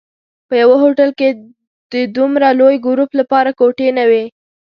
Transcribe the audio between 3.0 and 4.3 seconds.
لپاره کوټې نه وې.